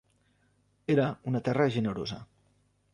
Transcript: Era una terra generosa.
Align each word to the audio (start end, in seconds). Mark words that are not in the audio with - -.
Era 0.95 1.05
una 1.33 1.43
terra 1.49 1.71
generosa. 1.79 2.23